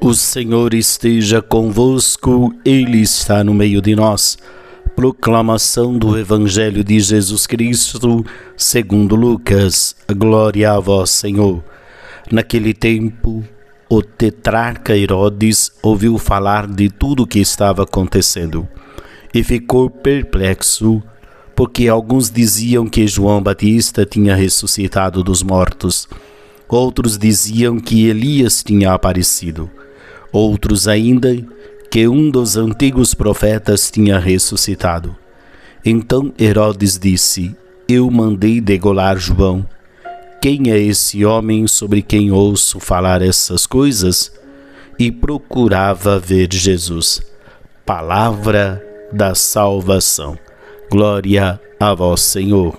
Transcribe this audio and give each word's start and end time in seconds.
O 0.00 0.14
Senhor 0.14 0.72
esteja 0.74 1.42
convosco, 1.42 2.54
Ele 2.64 3.02
está 3.02 3.44
no 3.44 3.52
meio 3.52 3.82
de 3.82 3.94
nós. 3.94 4.38
Proclamação 4.96 5.98
do 5.98 6.18
Evangelho 6.18 6.82
de 6.82 6.98
Jesus 7.00 7.46
Cristo, 7.46 8.24
segundo 8.56 9.14
Lucas. 9.14 9.94
Glória 10.16 10.72
a 10.72 10.80
vós, 10.80 11.10
Senhor. 11.10 11.62
Naquele 12.30 12.72
tempo, 12.72 13.44
o 13.88 14.02
tetrarca 14.02 14.96
Herodes 14.96 15.72
ouviu 15.82 16.16
falar 16.16 16.66
de 16.66 16.88
tudo 16.88 17.24
o 17.24 17.26
que 17.26 17.40
estava 17.40 17.82
acontecendo 17.82 18.68
e 19.34 19.42
ficou 19.42 19.90
perplexo, 19.90 21.02
porque 21.54 21.88
alguns 21.88 22.30
diziam 22.30 22.86
que 22.86 23.06
João 23.06 23.42
Batista 23.42 24.06
tinha 24.06 24.34
ressuscitado 24.34 25.22
dos 25.22 25.42
mortos, 25.42 26.08
outros 26.70 27.18
diziam 27.18 27.78
que 27.78 28.06
Elias 28.06 28.62
tinha 28.62 28.92
aparecido 28.92 29.70
Outros 30.32 30.86
ainda 30.86 31.36
que 31.90 32.06
um 32.06 32.30
dos 32.30 32.56
antigos 32.56 33.14
profetas 33.14 33.90
tinha 33.90 34.18
ressuscitado. 34.18 35.16
Então 35.84 36.32
Herodes 36.38 36.98
disse: 36.98 37.54
Eu 37.88 38.08
mandei 38.10 38.60
degolar 38.60 39.18
João. 39.18 39.66
Quem 40.40 40.70
é 40.70 40.78
esse 40.78 41.24
homem 41.24 41.66
sobre 41.66 42.00
quem 42.00 42.30
ouço 42.30 42.78
falar 42.78 43.22
essas 43.22 43.66
coisas? 43.66 44.32
E 44.98 45.10
procurava 45.10 46.18
ver 46.18 46.48
Jesus. 46.52 47.20
Palavra 47.84 48.82
da 49.12 49.34
salvação. 49.34 50.38
Glória 50.90 51.60
a 51.78 51.94
vós, 51.94 52.20
Senhor. 52.20 52.78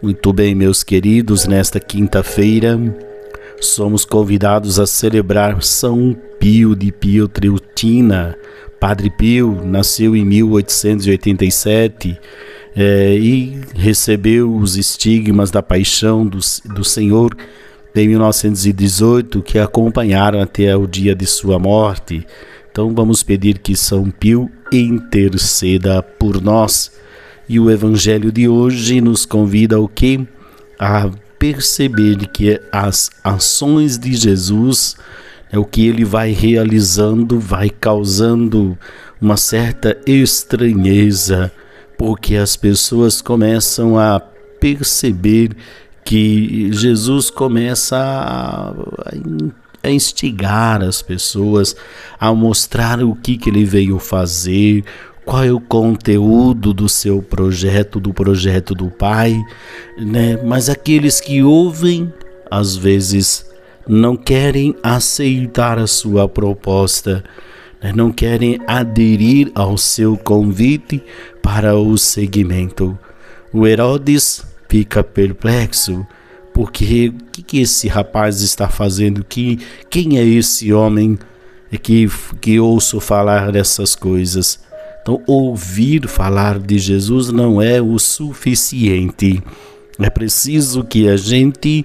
Muito 0.00 0.32
bem, 0.32 0.54
meus 0.54 0.84
queridos, 0.84 1.46
nesta 1.46 1.80
quinta-feira 1.80 2.78
somos 3.60 4.04
convidados 4.04 4.78
a 4.78 4.86
celebrar 4.86 5.62
São 5.62 6.16
Pio 6.38 6.76
de 6.76 6.92
Pietreutina. 6.92 8.36
Padre 8.78 9.10
Pio 9.10 9.62
nasceu 9.64 10.14
em 10.14 10.24
1887 10.24 12.18
é, 12.76 13.14
e 13.16 13.60
recebeu 13.74 14.54
os 14.54 14.76
estigmas 14.76 15.50
da 15.50 15.62
paixão 15.62 16.26
do, 16.26 16.38
do 16.74 16.84
Senhor 16.84 17.34
em 17.94 18.08
1918, 18.08 19.40
que 19.42 19.58
acompanharam 19.58 20.40
até 20.40 20.76
o 20.76 20.86
dia 20.86 21.14
de 21.14 21.26
sua 21.26 21.58
morte. 21.58 22.26
Então 22.70 22.92
vamos 22.92 23.22
pedir 23.22 23.58
que 23.58 23.76
São 23.76 24.10
Pio 24.10 24.50
interceda 24.72 26.02
por 26.02 26.42
nós. 26.42 26.92
E 27.48 27.60
o 27.60 27.70
evangelho 27.70 28.32
de 28.32 28.48
hoje 28.48 29.00
nos 29.00 29.24
convida 29.24 29.76
ao 29.76 29.86
que? 29.86 30.26
A 30.78 31.08
perceber 31.38 32.26
que 32.28 32.60
as 32.72 33.10
ações 33.22 33.98
de 33.98 34.14
Jesus, 34.14 34.96
é 35.50 35.58
o 35.58 35.64
que 35.64 35.86
ele 35.86 36.04
vai 36.04 36.32
realizando, 36.32 37.38
vai 37.38 37.70
causando 37.70 38.78
uma 39.20 39.36
certa 39.36 39.96
estranheza, 40.06 41.52
porque 41.96 42.36
as 42.36 42.56
pessoas 42.56 43.22
começam 43.22 43.98
a 43.98 44.20
perceber 44.60 45.56
que 46.04 46.70
Jesus 46.72 47.30
começa 47.30 47.96
a, 47.96 48.74
a 49.82 49.90
instigar 49.90 50.82
as 50.82 51.00
pessoas 51.02 51.76
a 52.18 52.34
mostrar 52.34 53.02
o 53.02 53.14
que, 53.14 53.36
que 53.36 53.48
ele 53.48 53.64
veio 53.64 53.98
fazer, 53.98 54.84
qual 55.24 55.42
é 55.42 55.52
o 55.52 55.60
conteúdo 55.60 56.74
do 56.74 56.88
seu 56.88 57.22
projeto, 57.22 57.98
do 57.98 58.12
projeto 58.12 58.74
do 58.74 58.90
Pai, 58.90 59.42
né? 59.98 60.38
Mas 60.44 60.68
aqueles 60.68 61.20
que 61.20 61.42
ouvem, 61.42 62.12
às 62.50 62.76
vezes, 62.76 63.46
não 63.88 64.16
querem 64.16 64.74
aceitar 64.82 65.78
a 65.78 65.86
sua 65.86 66.28
proposta, 66.28 67.24
né? 67.82 67.92
não 67.94 68.12
querem 68.12 68.60
aderir 68.66 69.50
ao 69.54 69.76
seu 69.76 70.16
convite 70.16 71.02
para 71.42 71.76
o 71.76 71.96
seguimento. 71.96 72.98
O 73.52 73.66
Herodes 73.66 74.44
fica 74.68 75.02
perplexo, 75.02 76.06
porque 76.52 77.08
o 77.08 77.30
que, 77.30 77.42
que 77.42 77.60
esse 77.60 77.88
rapaz 77.88 78.40
está 78.40 78.68
fazendo? 78.68 79.24
Que, 79.24 79.58
quem 79.88 80.18
é 80.18 80.24
esse 80.24 80.72
homem 80.72 81.18
que, 81.82 82.08
que 82.40 82.60
ouço 82.60 83.00
falar 83.00 83.52
dessas 83.52 83.94
coisas? 83.94 84.60
Então, 85.04 85.20
ouvir 85.26 86.08
falar 86.08 86.58
de 86.58 86.78
Jesus 86.78 87.28
não 87.28 87.60
é 87.60 87.78
o 87.78 87.98
suficiente. 87.98 89.42
É 89.98 90.08
preciso 90.08 90.82
que 90.82 91.06
a 91.10 91.14
gente 91.14 91.84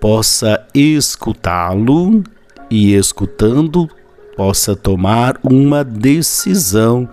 possa 0.00 0.64
escutá-lo 0.72 2.22
e, 2.70 2.94
escutando, 2.94 3.90
possa 4.36 4.76
tomar 4.76 5.40
uma 5.42 5.82
decisão 5.82 7.08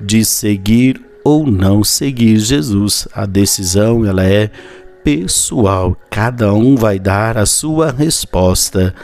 de 0.00 0.24
seguir 0.24 0.98
ou 1.22 1.46
não 1.46 1.84
seguir 1.84 2.38
Jesus. 2.38 3.06
A 3.12 3.26
decisão 3.26 4.06
ela 4.06 4.24
é 4.24 4.50
pessoal, 5.04 5.94
cada 6.08 6.54
um 6.54 6.76
vai 6.76 6.98
dar 6.98 7.36
a 7.36 7.44
sua 7.44 7.90
resposta. 7.92 8.94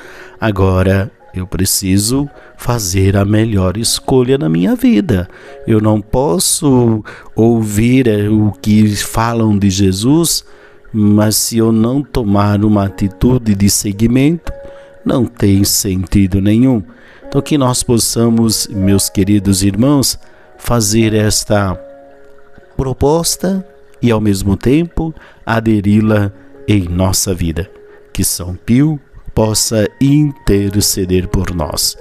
Agora, 0.41 1.13
eu 1.35 1.47
preciso 1.47 2.29
fazer 2.57 3.17
a 3.17 3.25
melhor 3.25 3.77
escolha 3.77 4.37
na 4.37 4.49
minha 4.49 4.75
vida. 4.75 5.29
Eu 5.67 5.81
não 5.81 6.01
posso 6.01 7.05
ouvir 7.35 8.09
eh, 8.09 8.29
o 8.29 8.53
que 8.53 8.89
falam 8.97 9.57
de 9.57 9.71
Jesus, 9.71 10.45
mas 10.93 11.37
se 11.37 11.59
eu 11.59 11.71
não 11.71 12.03
tomar 12.03 12.65
uma 12.65 12.85
atitude 12.85 13.55
de 13.55 13.71
seguimento, 13.71 14.53
não 15.05 15.25
tem 15.25 15.63
sentido 15.65 16.41
nenhum. 16.41 16.83
Então, 17.27 17.41
que 17.41 17.57
nós 17.57 17.83
possamos, 17.83 18.67
meus 18.67 19.09
queridos 19.09 19.63
irmãos, 19.63 20.19
fazer 20.59 21.15
esta 21.15 21.79
proposta 22.77 23.65
e, 24.03 24.11
ao 24.11 24.21
mesmo 24.21 24.57
tempo, 24.57 25.15
aderi-la 25.47 26.33
em 26.67 26.89
nossa 26.89 27.33
vida. 27.33 27.71
Que 28.13 28.25
São 28.25 28.57
Pio 28.57 28.99
possa 29.35 29.89
interceder 30.01 31.29
por 31.29 31.55
nós. 31.55 31.97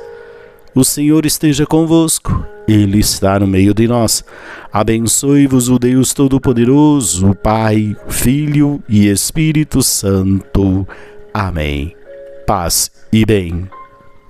O 0.76 0.84
Senhor 0.84 1.26
esteja 1.26 1.66
convosco, 1.66 2.46
Ele 2.68 3.00
está 3.00 3.40
no 3.40 3.48
meio 3.48 3.74
de 3.74 3.88
nós. 3.88 4.24
Abençoe-vos 4.72 5.68
o 5.68 5.80
Deus 5.80 6.14
Todo-Poderoso, 6.14 7.34
Pai, 7.36 7.96
Filho 8.08 8.82
e 8.88 9.08
Espírito 9.08 9.82
Santo. 9.82 10.88
Amém. 11.34 11.96
Paz 12.46 12.92
e 13.12 13.26
bem. 13.26 13.68